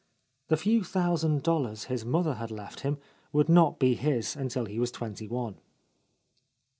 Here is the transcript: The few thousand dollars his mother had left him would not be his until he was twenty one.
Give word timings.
The 0.47 0.57
few 0.57 0.83
thousand 0.83 1.43
dollars 1.43 1.83
his 1.83 2.03
mother 2.03 2.33
had 2.33 2.49
left 2.49 2.79
him 2.79 2.97
would 3.31 3.47
not 3.47 3.77
be 3.77 3.93
his 3.93 4.35
until 4.35 4.65
he 4.65 4.79
was 4.79 4.89
twenty 4.89 5.27
one. 5.27 5.59